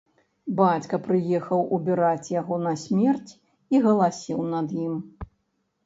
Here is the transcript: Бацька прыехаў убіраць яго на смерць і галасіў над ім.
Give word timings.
Бацька 0.59 0.99
прыехаў 1.07 1.61
убіраць 1.77 2.31
яго 2.39 2.59
на 2.65 2.73
смерць 2.87 3.31
і 3.77 3.87
галасіў 3.87 4.45
над 4.59 4.67
ім. 4.91 5.01